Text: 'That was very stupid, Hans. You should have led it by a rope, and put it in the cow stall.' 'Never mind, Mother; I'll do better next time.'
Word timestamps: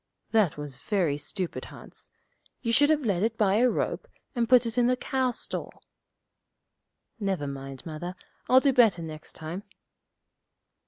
'That 0.31 0.57
was 0.57 0.77
very 0.77 1.15
stupid, 1.15 1.65
Hans. 1.65 2.09
You 2.63 2.73
should 2.73 2.89
have 2.89 3.05
led 3.05 3.21
it 3.21 3.37
by 3.37 3.57
a 3.57 3.69
rope, 3.69 4.07
and 4.33 4.49
put 4.49 4.65
it 4.65 4.75
in 4.75 4.87
the 4.87 4.97
cow 4.97 5.29
stall.' 5.29 5.83
'Never 7.19 7.45
mind, 7.45 7.85
Mother; 7.85 8.15
I'll 8.49 8.61
do 8.61 8.73
better 8.73 9.03
next 9.03 9.33
time.' 9.33 9.61